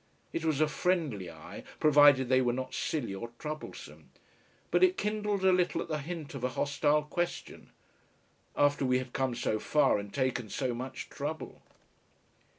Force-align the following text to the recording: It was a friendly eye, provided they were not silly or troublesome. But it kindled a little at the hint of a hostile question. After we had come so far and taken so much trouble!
It 0.33 0.43
was 0.43 0.59
a 0.59 0.67
friendly 0.67 1.29
eye, 1.29 1.63
provided 1.79 2.27
they 2.27 2.41
were 2.41 2.53
not 2.53 2.73
silly 2.73 3.13
or 3.13 3.29
troublesome. 3.37 4.09
But 4.71 4.83
it 4.83 4.97
kindled 4.97 5.45
a 5.45 5.51
little 5.51 5.79
at 5.79 5.89
the 5.89 5.99
hint 5.99 6.33
of 6.33 6.43
a 6.43 6.49
hostile 6.57 7.03
question. 7.03 7.69
After 8.55 8.83
we 8.83 8.97
had 8.97 9.13
come 9.13 9.35
so 9.35 9.59
far 9.59 9.99
and 9.99 10.11
taken 10.11 10.49
so 10.49 10.73
much 10.73 11.09
trouble! 11.09 11.61